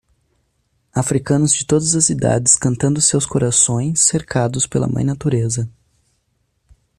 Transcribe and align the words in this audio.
Africanos 0.95 1.51
de 1.53 1.63
todas 1.63 1.93
as 1.93 2.09
idades 2.09 2.55
cantando 2.55 2.99
seus 2.99 3.23
corações 3.23 4.01
cercados 4.01 4.65
pela 4.65 4.87
mãe 4.87 5.03
natureza. 5.03 5.69